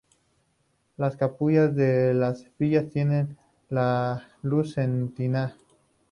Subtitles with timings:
[0.97, 3.37] Las cúpulas de las capillas tienen
[4.41, 5.53] luz cenital.